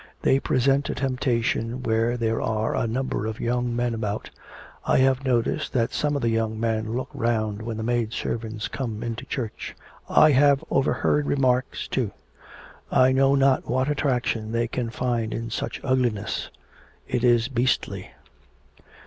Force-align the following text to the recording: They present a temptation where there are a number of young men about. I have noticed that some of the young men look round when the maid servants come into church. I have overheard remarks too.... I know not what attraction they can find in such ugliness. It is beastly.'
They 0.23 0.39
present 0.39 0.89
a 0.89 0.95
temptation 0.95 1.83
where 1.83 2.17
there 2.17 2.41
are 2.41 2.75
a 2.75 2.87
number 2.87 3.27
of 3.27 3.39
young 3.39 3.75
men 3.75 3.93
about. 3.93 4.31
I 4.83 4.97
have 4.97 5.23
noticed 5.23 5.73
that 5.73 5.93
some 5.93 6.15
of 6.15 6.23
the 6.23 6.29
young 6.31 6.59
men 6.59 6.93
look 6.97 7.09
round 7.13 7.61
when 7.61 7.77
the 7.77 7.83
maid 7.83 8.11
servants 8.11 8.67
come 8.67 9.03
into 9.03 9.25
church. 9.25 9.75
I 10.09 10.31
have 10.31 10.63
overheard 10.71 11.27
remarks 11.27 11.87
too.... 11.87 12.09
I 12.89 13.11
know 13.11 13.35
not 13.35 13.69
what 13.69 13.91
attraction 13.91 14.51
they 14.53 14.67
can 14.67 14.89
find 14.89 15.35
in 15.35 15.51
such 15.51 15.79
ugliness. 15.83 16.49
It 17.07 17.23
is 17.23 17.47
beastly.' 17.47 18.09